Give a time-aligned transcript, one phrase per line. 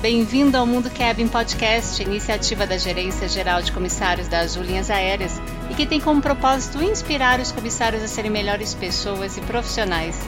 [0.00, 5.38] bem-vindo ao Mundo Cabin Podcast, iniciativa da Gerência Geral de Comissários das Linhas Aéreas
[5.70, 10.18] e que tem como propósito inspirar os comissários a serem melhores pessoas e profissionais.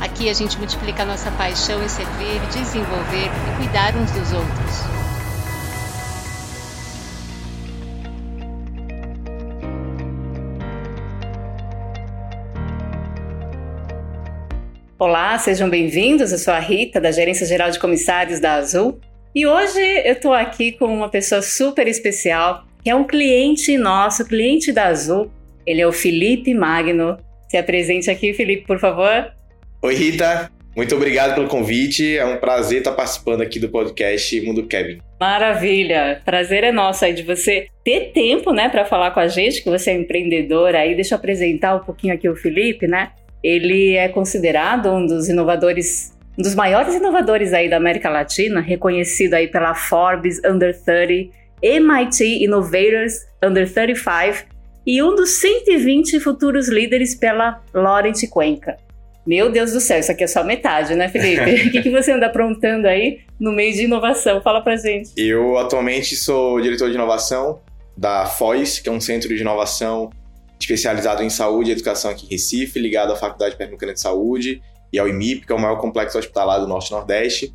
[0.00, 5.00] Aqui a gente multiplica a nossa paixão em servir, desenvolver e cuidar uns dos outros.
[14.98, 16.32] Olá, sejam bem-vindos.
[16.32, 18.98] Eu sou a Rita, da Gerência Geral de Comissários da Azul.
[19.32, 24.24] E hoje eu estou aqui com uma pessoa super especial, que é um cliente nosso,
[24.26, 25.30] cliente da Azul.
[25.64, 27.16] Ele é o Felipe Magno.
[27.48, 29.32] Se apresente aqui, Felipe, por favor.
[29.82, 30.50] Oi, Rita.
[30.76, 32.18] Muito obrigado pelo convite.
[32.18, 34.98] É um prazer estar participando aqui do podcast Mundo Kevin.
[35.20, 36.20] Maravilha.
[36.24, 39.70] Prazer é nosso aí de você ter tempo, né, para falar com a gente, que
[39.70, 40.96] você é empreendedor aí.
[40.96, 43.10] Deixa eu apresentar um pouquinho aqui o Felipe, né?
[43.44, 49.34] Ele é considerado um dos inovadores, um dos maiores inovadores aí da América Latina, reconhecido
[49.34, 53.12] aí pela Forbes Under 30, MIT Innovators
[53.44, 54.48] Under 35
[54.86, 58.78] e um dos 120 futuros líderes pela Laurent Cuenca.
[59.26, 61.68] Meu Deus do céu, isso aqui é só metade, né, Felipe?
[61.68, 64.40] o que, que você anda aprontando aí no meio de inovação?
[64.40, 65.10] Fala pra gente.
[65.18, 67.60] Eu atualmente sou diretor de inovação
[67.94, 70.08] da FOIS, que é um centro de inovação
[70.58, 74.62] especializado em saúde e educação aqui em Recife, ligado à Faculdade Pernambucana de Saúde
[74.92, 77.52] e ao IMIP, que é o maior complexo hospitalar do Norte-Nordeste.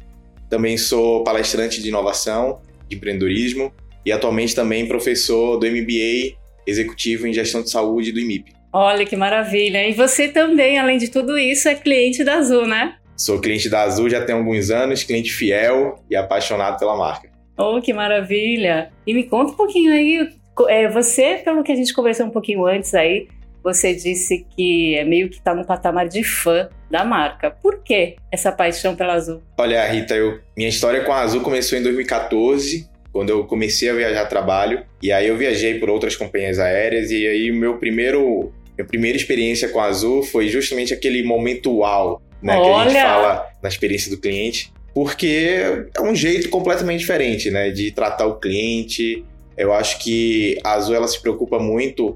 [0.50, 3.74] Também sou palestrante de inovação, de empreendedorismo
[4.06, 8.54] e atualmente também professor do MBA Executivo em Gestão de Saúde do IMIP.
[8.72, 9.88] Olha que maravilha!
[9.88, 12.96] E você também, além de tudo isso, é cliente da Azul, né?
[13.16, 17.30] Sou cliente da Azul já tem alguns anos, cliente fiel e apaixonado pela marca.
[17.58, 18.92] Oh, que maravilha!
[19.08, 20.30] E me conta um pouquinho aí
[20.68, 23.28] é, você, pelo que a gente conversou um pouquinho antes aí,
[23.66, 27.50] você disse que é meio que está no patamar de fã da marca.
[27.50, 29.42] Por que essa paixão pela Azul?
[29.58, 33.94] Olha, Rita, eu, minha história com a Azul começou em 2014, quando eu comecei a
[33.96, 34.86] viajar a trabalho.
[35.02, 39.68] E aí eu viajei por outras companhias aéreas e aí meu primeiro, minha primeira experiência
[39.70, 44.12] com a Azul foi justamente aquele momento uau, né, que a gente fala na experiência
[44.12, 49.26] do cliente, porque é um jeito completamente diferente, né, de tratar o cliente,
[49.58, 52.16] eu acho que a Azul ela se preocupa muito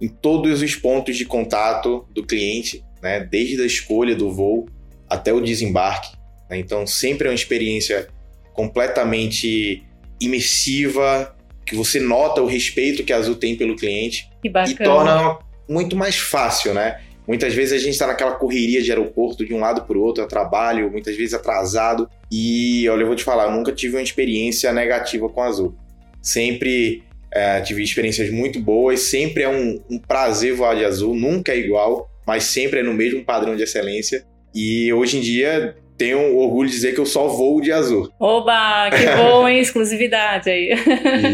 [0.00, 3.20] em todos os pontos de contato do cliente, né?
[3.20, 4.68] desde a escolha do voo
[5.08, 6.16] até o desembarque.
[6.48, 6.58] Né?
[6.58, 8.08] Então, sempre é uma experiência
[8.52, 9.84] completamente
[10.20, 15.38] imersiva, que você nota o respeito que a Azul tem pelo cliente e torna
[15.68, 17.00] muito mais fácil, né?
[17.26, 20.24] Muitas vezes a gente está naquela correria de aeroporto de um lado para o outro,
[20.24, 22.08] a trabalho, muitas vezes atrasado.
[22.32, 25.76] E olha, eu vou te falar, eu nunca tive uma experiência negativa com a Azul.
[26.22, 27.02] Sempre
[27.38, 31.58] é, tive experiências muito boas, sempre é um, um prazer voar de azul, nunca é
[31.58, 34.24] igual, mas sempre é no mesmo padrão de excelência.
[34.54, 38.08] E hoje em dia tenho orgulho de dizer que eu só voo de azul.
[38.20, 39.58] Oba, que bom, hein?
[39.58, 40.72] Exclusividade aí.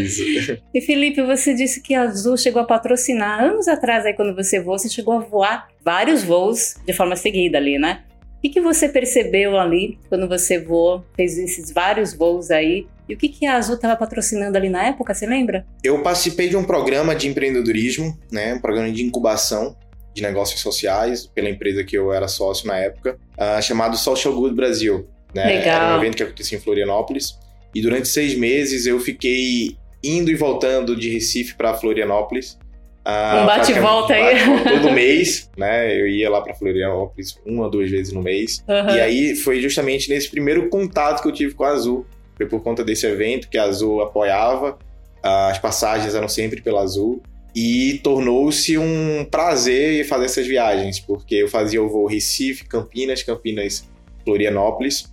[0.03, 0.23] Isso.
[0.73, 4.59] e Felipe, você disse que a Azul chegou a patrocinar anos atrás aí quando você
[4.59, 8.03] voou, você chegou a voar vários voos de forma seguida ali, né?
[8.37, 12.87] O que, que você percebeu ali quando você voou, fez esses vários voos aí?
[13.07, 15.65] E o que, que a Azul estava patrocinando ali na época, você lembra?
[15.83, 19.75] Eu participei de um programa de empreendedorismo, né, um programa de incubação
[20.13, 24.55] de negócios sociais pela empresa que eu era sócio na época, uh, chamado Social Good
[24.55, 25.07] Brasil.
[25.33, 25.45] Né?
[25.45, 25.75] Legal.
[25.75, 27.37] Era um evento que acontecia em Florianópolis.
[27.73, 32.57] E durante seis meses eu fiquei indo e voltando de Recife para Florianópolis.
[33.05, 34.47] Uh, um bate-volta aí.
[34.47, 35.99] Bate todo mês, né?
[35.99, 38.63] Eu ia lá para Florianópolis uma ou duas vezes no mês.
[38.67, 38.95] Uhum.
[38.95, 42.05] E aí foi justamente nesse primeiro contato que eu tive com a Azul
[42.35, 44.77] foi por conta desse evento que a Azul apoiava,
[45.23, 47.21] as passagens eram sempre pela Azul,
[47.55, 53.89] e tornou-se um prazer fazer essas viagens, porque eu fazia o voo Recife, Campinas, Campinas,
[54.23, 55.11] Florianópolis,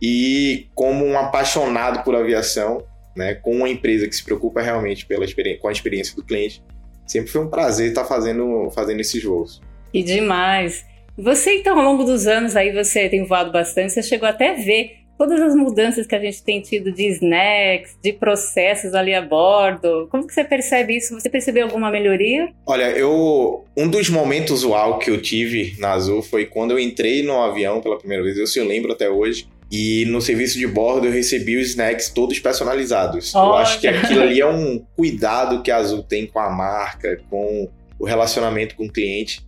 [0.00, 2.84] e como um apaixonado por aviação,
[3.16, 5.26] né, com uma empresa que se preocupa realmente pela
[5.60, 6.62] com a experiência do cliente,
[7.06, 9.60] sempre foi um prazer estar fazendo, fazendo esses voos.
[9.92, 10.84] E demais!
[11.16, 14.54] Você, então, ao longo dos anos aí, você tem voado bastante, você chegou até a
[14.54, 19.20] ver todas as mudanças que a gente tem tido de snacks, de processos ali a
[19.20, 20.06] bordo.
[20.10, 21.12] Como que você percebe isso?
[21.18, 22.48] Você percebeu alguma melhoria?
[22.64, 27.22] Olha, eu um dos momentos uau que eu tive na Azul foi quando eu entrei
[27.22, 29.48] no avião pela primeira vez, eu se lembro até hoje.
[29.70, 33.34] E no serviço de bordo eu recebi os snacks todos personalizados.
[33.34, 37.20] Eu acho que aquilo ali é um cuidado que a Azul tem com a marca,
[37.28, 37.68] com
[37.98, 39.42] o relacionamento com o cliente,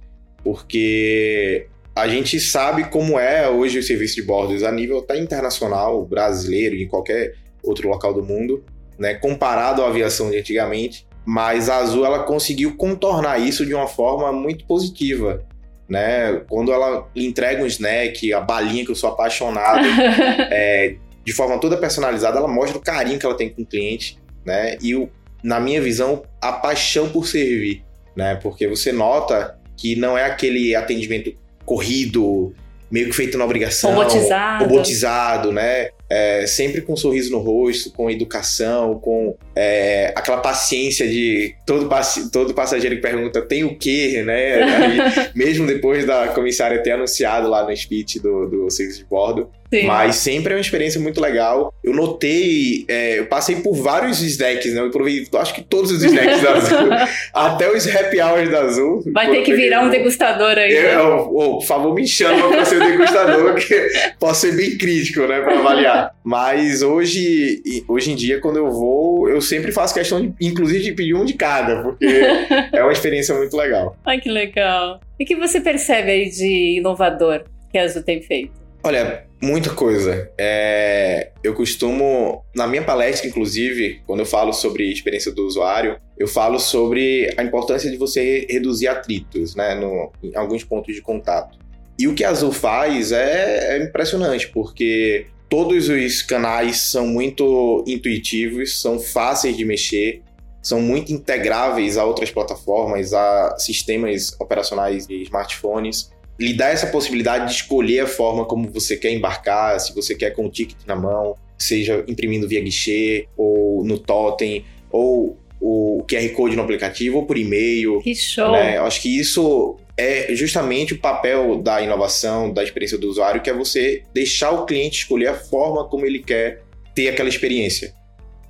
[0.44, 1.66] porque
[2.00, 6.74] a gente sabe como é hoje o serviço de bordos a nível até internacional, brasileiro
[6.74, 8.64] e em qualquer outro local do mundo,
[8.98, 13.86] né, comparado à aviação de antigamente, mas a Azul ela conseguiu contornar isso de uma
[13.86, 15.44] forma muito positiva,
[15.86, 16.40] né?
[16.48, 19.84] Quando ela entrega um snack, a balinha que eu sou apaixonado,
[20.50, 24.18] é, de forma toda personalizada, ela mostra o carinho que ela tem com o cliente,
[24.44, 24.78] né?
[24.80, 25.10] E, o,
[25.44, 27.84] na minha visão, a paixão por servir,
[28.16, 28.36] né?
[28.36, 32.52] Porque você nota que não é aquele atendimento corrido,
[32.90, 33.94] meio que feito na obrigação.
[33.94, 34.64] Robotizado.
[34.64, 35.90] Robotizado, né?
[36.10, 41.88] É, sempre com um sorriso no rosto, com educação, com é, aquela paciência de todo,
[42.32, 44.62] todo passageiro que pergunta tem o quê, né?
[44.62, 44.98] Aí,
[45.34, 49.86] mesmo depois da comissária ter anunciado lá no speech do, do serviço de bordo, Sim.
[49.86, 51.72] Mas sempre é uma experiência muito legal.
[51.82, 54.80] Eu notei, é, eu passei por vários snacks, né?
[54.80, 56.88] Eu provei, acho que todos os snacks da Azul,
[57.32, 59.04] até os happy hours da Azul.
[59.12, 60.72] Vai ter que virar um degustador aí.
[60.72, 60.94] Eu, né?
[60.94, 65.56] eu, por favor, me chama para ser degustador, que posso ser bem crítico, né, para
[65.56, 65.99] avaliar.
[66.24, 70.92] Mas hoje, hoje em dia, quando eu vou, eu sempre faço questão, de, inclusive, de
[70.92, 72.06] pedir um de cada, porque
[72.72, 73.96] é uma experiência muito legal.
[74.04, 75.00] Ai, que legal.
[75.18, 78.60] E o que você percebe aí de inovador que a Azul tem feito?
[78.82, 80.30] Olha, muita coisa.
[80.38, 86.26] É, eu costumo, na minha palestra, inclusive, quando eu falo sobre experiência do usuário, eu
[86.26, 91.58] falo sobre a importância de você reduzir atritos, né, no, em alguns pontos de contato.
[91.98, 97.84] E o que a Azul faz é, é impressionante, porque todos os canais são muito
[97.86, 100.22] intuitivos, são fáceis de mexer,
[100.62, 106.10] são muito integráveis a outras plataformas, a sistemas operacionais de smartphones
[106.40, 110.30] lhe dá essa possibilidade de escolher a forma como você quer embarcar, se você quer
[110.30, 116.26] com o ticket na mão, seja imprimindo via guichê, ou no totem, ou o QR
[116.30, 118.00] Code no aplicativo, ou por e-mail.
[118.00, 118.52] Que show!
[118.52, 118.78] Né?
[118.78, 123.52] Acho que isso é justamente o papel da inovação, da experiência do usuário, que é
[123.52, 126.62] você deixar o cliente escolher a forma como ele quer
[126.94, 127.94] ter aquela experiência.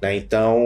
[0.01, 0.15] Né?
[0.15, 0.57] Então,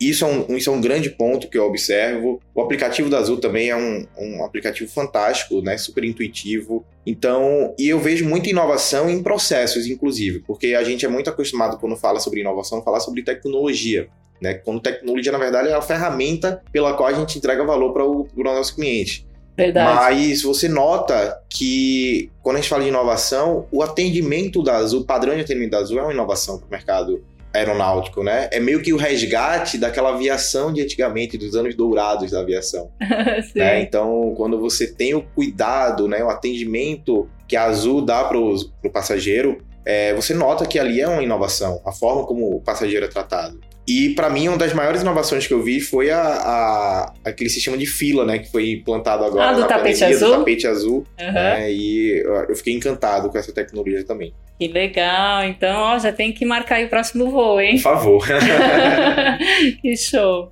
[0.00, 2.40] isso é, um, isso é um grande ponto que eu observo.
[2.52, 5.78] O aplicativo da Azul também é um, um aplicativo fantástico, né?
[5.78, 6.84] super intuitivo.
[7.06, 11.78] Então, e eu vejo muita inovação em processos, inclusive, porque a gente é muito acostumado,
[11.78, 14.08] quando fala sobre inovação, falar sobre tecnologia.
[14.42, 14.54] Né?
[14.54, 18.28] Quando tecnologia, na verdade, é a ferramenta pela qual a gente entrega valor para o
[18.36, 19.24] nosso cliente.
[19.56, 19.94] Verdade.
[19.94, 25.04] Mas você nota que, quando a gente fala de inovação, o atendimento da Azul, o
[25.04, 27.24] padrão de atendimento da Azul é uma inovação para o mercado
[27.54, 28.48] aeronáutico, né?
[28.50, 32.90] É meio que o resgate daquela aviação de antigamente, dos anos dourados da aviação.
[33.54, 33.80] né?
[33.80, 38.90] Então, quando você tem o cuidado, né, o atendimento que a Azul dá para o
[38.92, 43.08] passageiro, é, você nota que ali é uma inovação, a forma como o passageiro é
[43.08, 43.60] tratado.
[43.86, 47.76] E para mim, uma das maiores inovações que eu vi foi a, a, aquele sistema
[47.76, 48.38] de fila, né?
[48.38, 50.28] Que foi implantado agora ah, do na tapete pandemia, azul?
[50.30, 51.06] do tapete azul.
[51.20, 51.32] Uhum.
[51.32, 54.32] Né, e eu fiquei encantado com essa tecnologia também.
[54.58, 55.44] Que legal.
[55.44, 57.74] Então, ó, já tem que marcar aí o próximo voo, hein?
[57.74, 58.26] Por favor.
[59.82, 60.50] que show.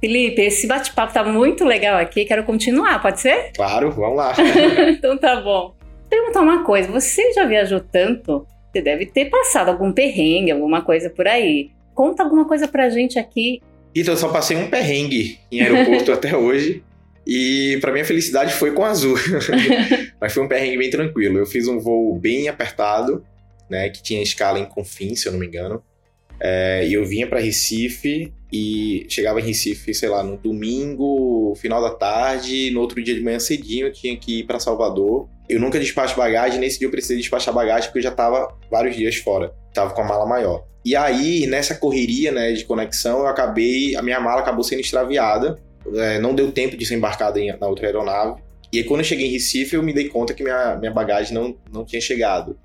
[0.00, 2.24] Felipe, esse bate-papo tá muito legal aqui.
[2.24, 3.52] Quero continuar, pode ser?
[3.54, 4.32] Claro, vamos lá.
[4.88, 5.78] então tá bom
[6.10, 8.46] perguntar uma coisa: você já viajou tanto?
[8.70, 11.70] Você deve ter passado algum perrengue, alguma coisa por aí.
[11.94, 13.62] Conta alguma coisa pra gente aqui.
[13.94, 16.82] Então, eu só passei um perrengue em aeroporto até hoje.
[17.26, 19.16] E para minha felicidade foi com azul.
[20.20, 21.38] Mas foi um perrengue bem tranquilo.
[21.38, 23.24] Eu fiz um voo bem apertado,
[23.68, 23.88] né?
[23.88, 25.82] Que tinha escala em Confins, se eu não me engano.
[26.40, 31.82] É, e eu vinha para Recife e chegava em Recife, sei lá, no domingo, final
[31.82, 35.28] da tarde, no outro dia de manhã cedinho eu tinha que ir para Salvador.
[35.48, 38.96] Eu nunca despacho bagagem, nesse dia eu precisei despachar bagagem porque eu já tava vários
[38.96, 40.64] dias fora, tava com a mala maior.
[40.84, 45.58] E aí, nessa correria, né, de conexão, eu acabei, a minha mala acabou sendo extraviada,
[45.94, 48.40] é, não deu tempo de ser embarcada em, na outra aeronave.
[48.72, 51.34] E aí, quando eu cheguei em Recife, eu me dei conta que minha, minha bagagem
[51.34, 52.58] não, não tinha chegado.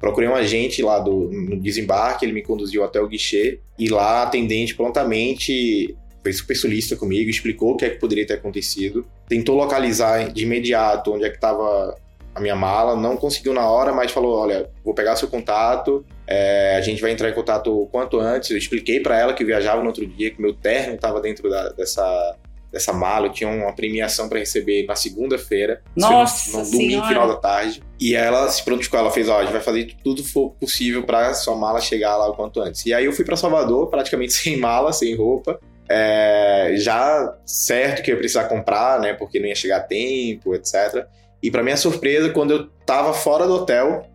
[0.00, 4.20] Procurei um agente lá do, no desembarque, ele me conduziu até o guichê e lá
[4.20, 9.06] a atendente prontamente foi super solícita comigo, explicou o que é que poderia ter acontecido,
[9.28, 11.96] tentou localizar de imediato onde é que estava
[12.34, 16.76] a minha mala, não conseguiu na hora, mas falou, olha, vou pegar seu contato, é,
[16.76, 18.50] a gente vai entrar em contato o quanto antes.
[18.50, 21.70] Eu expliquei para ela que viajava no outro dia, que meu terno estava dentro da,
[21.70, 22.36] dessa
[22.72, 23.26] dessa mala.
[23.26, 25.82] Eu tinha uma premiação para receber na segunda-feira.
[25.96, 26.58] Nossa!
[26.58, 27.82] No, domingo, final da tarde.
[28.00, 31.34] E ela se prontificou, ela fez: Ó, a gente vai fazer tudo for possível para
[31.34, 32.86] sua mala chegar lá o quanto antes.
[32.86, 35.58] E aí eu fui para Salvador, praticamente sem mala, sem roupa.
[35.90, 39.14] É, já certo que eu ia precisar comprar, né?
[39.14, 41.06] Porque não ia chegar a tempo, etc.
[41.42, 44.07] E para minha surpresa, quando eu tava fora do hotel,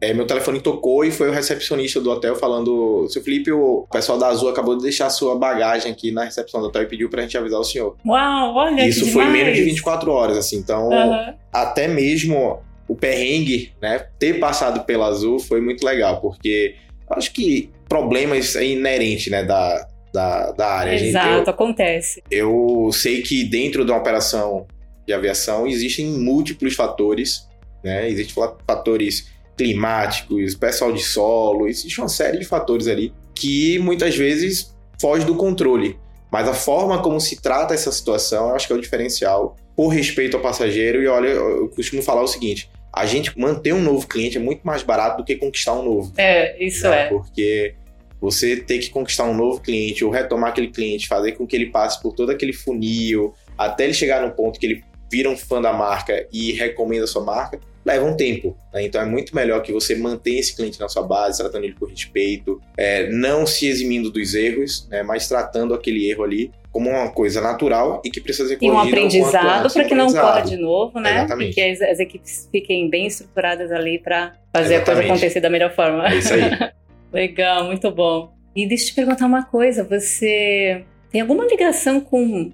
[0.00, 4.18] é, meu telefone tocou e foi o recepcionista do hotel falando: Seu Felipe, o pessoal
[4.18, 7.22] da Azul acabou de deixar sua bagagem aqui na recepção do hotel e pediu pra
[7.22, 7.96] gente avisar o senhor.
[8.06, 9.32] Uau, olha Isso foi demais.
[9.32, 10.56] menos de 24 horas, assim.
[10.56, 11.34] Então, uhum.
[11.52, 16.74] até mesmo o perrengue, né, ter passado pela Azul foi muito legal, porque
[17.10, 20.94] acho que problemas é inerente, né, da, da, da área.
[20.94, 22.22] Exato, gente, eu, acontece.
[22.30, 24.66] Eu sei que dentro de uma operação
[25.06, 27.48] de aviação, existem múltiplos fatores,
[27.82, 28.08] né?
[28.08, 29.28] Existem fatores
[29.60, 35.34] climáticos, pessoal de solo, existe uma série de fatores ali que muitas vezes foge do
[35.34, 35.98] controle.
[36.32, 39.88] Mas a forma como se trata essa situação, eu acho que é o diferencial por
[39.88, 41.02] respeito ao passageiro.
[41.02, 44.62] E olha, eu costumo falar o seguinte: a gente manter um novo cliente é muito
[44.62, 46.10] mais barato do que conquistar um novo.
[46.16, 47.02] É, isso né?
[47.02, 47.08] é.
[47.08, 47.74] Porque
[48.18, 51.66] você ter que conquistar um novo cliente ou retomar aquele cliente, fazer com que ele
[51.66, 55.60] passe por todo aquele funil, até ele chegar no ponto que ele vira um fã
[55.60, 57.60] da marca e recomenda a sua marca,
[57.92, 58.56] leva um tempo.
[58.72, 58.84] Né?
[58.84, 61.86] Então é muito melhor que você mantenha esse cliente na sua base, tratando ele com
[61.86, 65.02] respeito, é, não se eximindo dos erros, né?
[65.02, 68.82] mas tratando aquele erro ali como uma coisa natural e que precisa ser corrigida.
[68.82, 71.16] E um aprendizado para que não corra de novo, né?
[71.16, 71.50] Exatamente.
[71.50, 74.90] E que as, as, equipes fiquem bem estruturadas ali para fazer Exatamente.
[74.90, 76.06] a coisa acontecer da melhor forma.
[76.06, 76.42] É isso aí.
[77.12, 78.32] Legal, muito bom.
[78.54, 82.52] E deixa eu te perguntar uma coisa, você tem alguma ligação com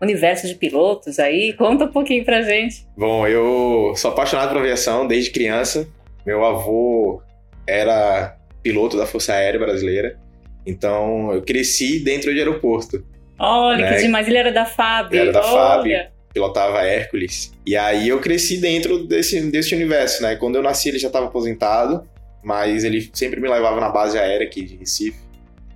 [0.00, 1.52] universo de pilotos aí?
[1.54, 2.86] Conta um pouquinho pra gente.
[2.96, 5.88] Bom, eu sou apaixonado por aviação desde criança.
[6.24, 7.22] Meu avô
[7.66, 10.18] era piloto da Força Aérea Brasileira,
[10.66, 13.04] então eu cresci dentro de aeroporto.
[13.38, 13.96] Olha, né?
[13.96, 14.26] que demais.
[14.26, 15.12] Ele era da FAB.
[15.12, 16.04] Ele era da Olha.
[16.04, 17.52] FAB, pilotava Hércules.
[17.64, 20.36] E aí eu cresci dentro desse, desse universo, né?
[20.36, 22.06] Quando eu nasci ele já estava aposentado,
[22.42, 25.18] mas ele sempre me levava na base aérea aqui de Recife.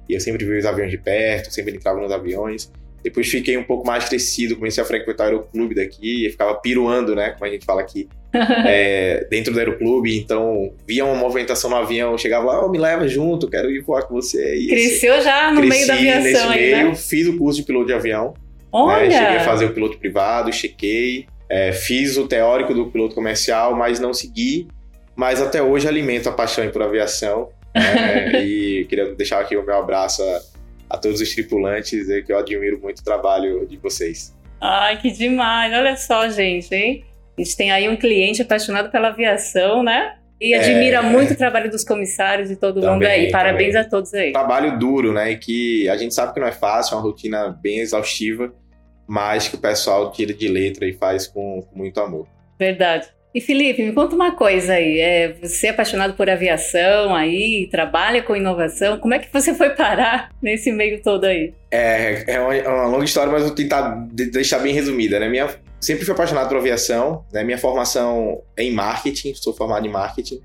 [0.09, 2.71] E eu sempre vi os aviões de perto, sempre entrava nos aviões.
[3.03, 7.15] Depois fiquei um pouco mais crescido, comecei a frequentar o aeroclube daqui e ficava piruando,
[7.15, 7.31] né?
[7.31, 10.17] Como a gente fala aqui, é, dentro do aeroclube.
[10.17, 14.03] Então, via uma movimentação no avião, chegava lá, oh, me leva junto, quero ir voar
[14.05, 14.57] com você.
[14.57, 16.95] E Cresceu já no meio da aviação nesse aí, meio, né?
[16.95, 18.29] Fiz o curso de piloto de avião.
[18.29, 18.35] Né?
[18.71, 19.09] Olha!
[19.09, 19.11] Né?
[19.11, 21.27] Cheguei a fazer o piloto privado, chequei.
[21.49, 24.69] É, fiz o teórico do piloto comercial, mas não segui.
[25.15, 27.51] Mas até hoje alimento a paixão por aviação.
[27.75, 28.43] Né?
[28.47, 30.41] e queria deixar aqui o meu abraço a
[30.93, 34.37] a todos os tripulantes, é que eu admiro muito o trabalho de vocês.
[34.61, 35.73] Ai, que demais!
[35.73, 37.03] Olha só, gente, hein?
[37.37, 40.17] A gente tem aí um cliente apaixonado pela aviação, né?
[40.39, 43.31] E admira é, muito o trabalho dos comissários e todo também, mundo aí.
[43.31, 43.87] Parabéns também.
[43.87, 44.33] a todos aí.
[44.33, 45.31] Trabalho duro, né?
[45.31, 48.53] E que a gente sabe que não é fácil, é uma rotina bem exaustiva,
[49.07, 52.29] mas que o pessoal tira de letra e faz com, com muito amor.
[52.59, 53.09] Verdade.
[53.35, 55.01] E Felipe, me conta uma coisa aí.
[55.01, 58.99] É, você é apaixonado por aviação aí, trabalha com inovação.
[58.99, 61.55] Como é que você foi parar nesse meio todo aí?
[61.71, 65.19] É, é uma, é uma longa história, mas vou tentar deixar bem resumida.
[65.19, 65.31] Né?
[65.31, 65.49] Minha,
[65.81, 67.25] sempre fui apaixonado por aviação.
[67.33, 67.43] Né?
[67.43, 70.43] Minha formação é em marketing, sou formado em marketing.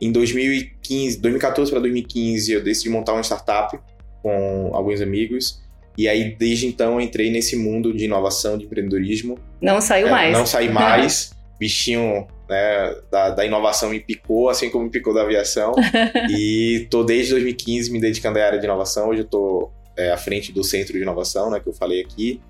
[0.00, 3.76] Em 2015, 2014 para 2015, eu decidi montar uma startup
[4.22, 5.60] com alguns amigos.
[5.96, 9.36] E aí, desde então, entrei nesse mundo de inovação, de empreendedorismo.
[9.60, 10.32] Não saiu é, mais.
[10.32, 11.32] Não saí mais.
[11.58, 15.74] bichinho né, da, da, inovação me picou, assim como me picou da aviação.
[16.30, 19.08] e tô desde 2015 me dedicando à área de inovação.
[19.08, 22.40] Hoje eu tô é, à frente do centro de inovação, né, que eu falei aqui.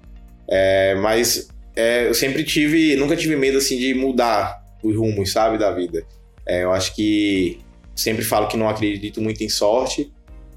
[0.46, 5.58] É, mas é, eu sempre tive, nunca tive medo assim de mudar os rumos, sabe,
[5.58, 6.04] da vida.
[6.46, 7.60] É, eu acho que
[7.94, 10.12] sempre falo que não acredito muito em sorte.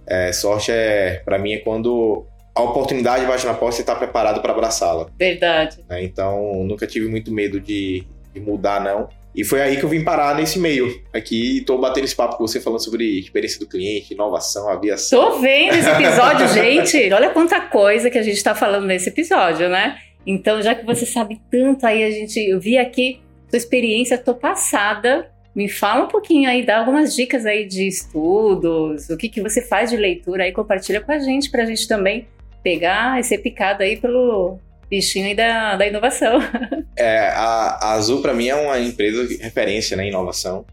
[0.07, 4.41] É, sorte é, para mim, é quando a oportunidade bate na porta e está preparado
[4.41, 5.07] para abraçá-la.
[5.17, 5.83] Verdade.
[5.89, 9.09] É, então, nunca tive muito medo de, de mudar, não.
[9.33, 11.01] E foi aí que eu vim parar nesse meio.
[11.13, 15.19] Aqui estou batendo esse papo com você falando sobre experiência do cliente, inovação, aviação.
[15.19, 17.13] Tô vendo esse episódio, gente.
[17.13, 19.97] Olha quanta coisa que a gente está falando nesse episódio, né?
[20.27, 24.35] Então, já que você sabe tanto aí, a gente eu vi aqui sua experiência, tô
[24.35, 25.31] passada.
[25.55, 29.61] Me fala um pouquinho aí, dá algumas dicas aí de estudos, o que, que você
[29.61, 32.25] faz de leitura aí, compartilha com a gente, para a gente também
[32.63, 34.59] pegar e ser picado aí pelo,
[34.91, 36.39] bichinho aí da, da inovação.
[37.01, 40.65] É, a, a Azul, para mim, é uma empresa de referência né, em inovação.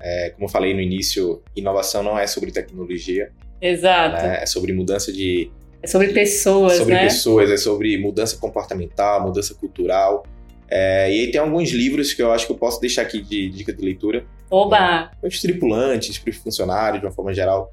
[0.00, 3.30] É, como eu falei no início, inovação não é sobre tecnologia.
[3.60, 4.16] Exato.
[4.16, 5.50] Né, é sobre mudança de.
[5.82, 7.10] É sobre pessoas, sobre né?
[7.10, 10.24] Sobre pessoas, é sobre mudança comportamental, mudança cultural.
[10.70, 13.50] É, e aí tem alguns livros que eu acho que eu posso deixar aqui de
[13.50, 14.24] dica de leitura.
[14.50, 14.78] Oba!
[14.78, 17.70] Né, os tripulantes, para os funcionários, de uma forma geral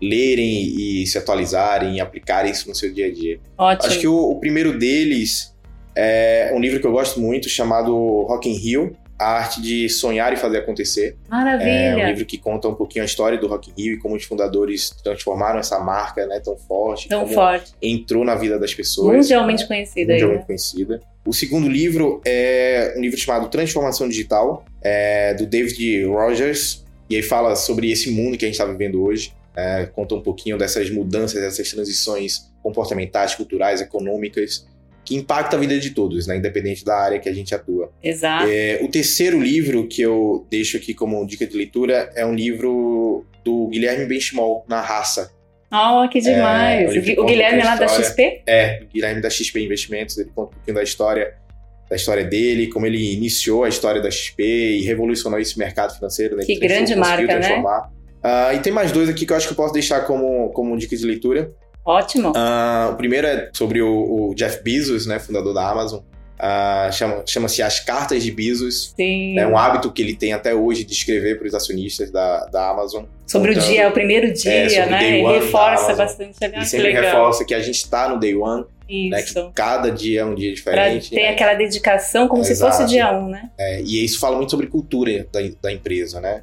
[0.00, 3.40] lerem e se atualizarem e aplicarem isso no seu dia a dia.
[3.56, 3.90] Ótimo.
[3.90, 5.52] Acho que o, o primeiro deles
[5.98, 10.32] é um livro que eu gosto muito chamado Rock in Rio, a arte de sonhar
[10.32, 11.16] e fazer acontecer.
[11.28, 11.68] Maravilha!
[11.68, 14.14] É um livro que conta um pouquinho a história do Rock in Rio e como
[14.14, 17.08] os fundadores transformaram essa marca né, tão forte.
[17.08, 17.72] Tão forte.
[17.82, 19.16] Entrou na vida das pessoas.
[19.16, 19.68] Mundialmente né?
[19.68, 20.12] conhecida.
[20.12, 21.00] Mundialmente aí, conhecida.
[21.26, 26.84] O segundo livro é um livro chamado Transformação Digital, é, do David Rogers.
[27.10, 30.20] E aí fala sobre esse mundo que a gente está vivendo hoje é, conta um
[30.20, 34.68] pouquinho dessas mudanças, dessas transições comportamentais, culturais, econômicas,
[35.08, 37.90] que impactam a vida de todos, né, independente da área que a gente atua.
[38.02, 38.46] Exato.
[38.46, 43.24] É, o terceiro livro que eu deixo aqui como dica de leitura é um livro
[43.42, 45.32] do Guilherme Benchimol, Na Raça.
[45.72, 46.94] Oh, que demais!
[46.94, 48.42] É, o Guilherme é lá da XP?
[48.46, 51.34] É, o Guilherme da XP Investimentos, ele conta um pouquinho da história
[51.88, 56.36] da história dele, como ele iniciou a história da XP e revolucionou esse mercado financeiro.
[56.36, 56.44] Né?
[56.44, 57.62] Que grande marca, né?
[57.62, 60.76] Uh, e tem mais dois aqui que eu acho que eu posso deixar como, como
[60.76, 61.50] dica de leitura.
[61.88, 62.32] Ótimo.
[62.32, 63.88] Uh, o primeiro é sobre o,
[64.28, 66.00] o, Jeff Bezos, né, fundador da Amazon.
[66.38, 68.92] Uh, chama, chama-se As Cartas de Bezos.
[68.94, 69.38] Sim.
[69.38, 72.68] É um hábito que ele tem até hoje de escrever para os acionistas da, da
[72.68, 73.04] Amazon.
[73.26, 75.18] Sobre então, o dia, o primeiro dia, é, né?
[75.18, 76.36] E reforça bastante.
[76.42, 77.04] E sempre legal.
[77.04, 78.66] reforça que a gente está no day one.
[78.90, 81.10] Né, que cada dia é um dia diferente.
[81.10, 81.30] Pra ter né?
[81.30, 82.56] aquela dedicação como Exato.
[82.56, 83.50] se fosse o dia um, né?
[83.58, 86.42] É, e isso fala muito sobre cultura da, da empresa, né?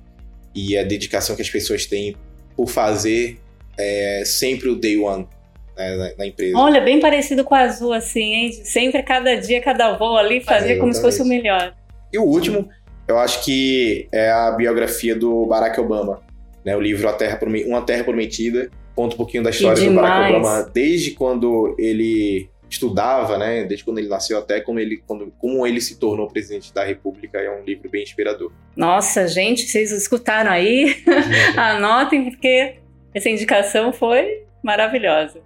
[0.54, 2.16] E a dedicação que as pessoas têm
[2.56, 3.40] por fazer
[3.78, 5.28] é, sempre o day one
[5.78, 6.58] né, na, na, empresa.
[6.58, 8.52] Olha, bem parecido com a Azul, assim, hein?
[8.52, 11.74] Sempre cada dia, cada voo ali, fazer é, como se fosse o melhor.
[12.12, 12.70] E o último,
[13.08, 16.22] eu acho que é a biografia do Barack Obama,
[16.64, 16.76] né?
[16.76, 20.72] O livro a Terra Uma Terra Prometida, conta um pouquinho da história do Barack Obama,
[20.74, 23.64] desde quando ele estudava, né?
[23.64, 27.38] Desde quando ele nasceu até como ele, quando, como ele se tornou presidente da República.
[27.40, 28.52] É um livro bem inspirador.
[28.76, 31.04] Nossa, gente, vocês escutaram aí?
[31.56, 32.76] Anotem, porque
[33.14, 35.45] essa indicação foi maravilhosa.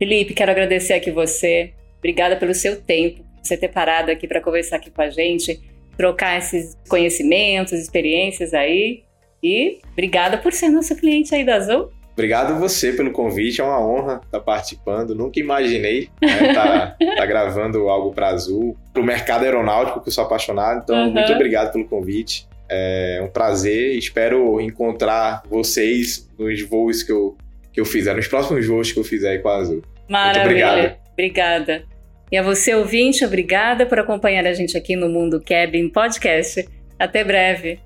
[0.00, 1.74] Felipe, quero agradecer aqui você.
[1.98, 5.60] Obrigada pelo seu tempo, você ter parado aqui para conversar aqui com a gente,
[5.94, 9.02] trocar esses conhecimentos, experiências aí.
[9.42, 11.90] E obrigada por ser nosso cliente aí da Azul.
[12.14, 15.14] Obrigado você pelo convite, é uma honra estar tá participando.
[15.14, 20.08] Nunca imaginei estar né, tá, tá gravando algo para Azul, para o mercado aeronáutico, que
[20.08, 20.80] eu sou apaixonado.
[20.82, 21.12] Então, uhum.
[21.12, 22.48] muito obrigado pelo convite.
[22.70, 23.98] É um prazer.
[23.98, 27.36] Espero encontrar vocês nos voos que eu,
[27.70, 29.82] que eu fizer, nos próximos voos que eu fizer com a Azul.
[30.10, 30.42] Maravilha.
[30.42, 31.00] Muito obrigado.
[31.12, 31.84] Obrigada.
[32.32, 36.68] E a você, ouvinte, obrigada por acompanhar a gente aqui no Mundo Cabin Podcast.
[36.98, 37.78] Até breve.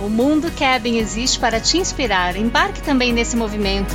[0.00, 2.36] O Mundo Cabin existe para te inspirar.
[2.36, 3.94] Embarque também nesse movimento.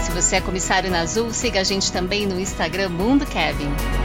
[0.00, 4.03] Se você é comissário na Azul, siga a gente também no Instagram Mundo Cabin.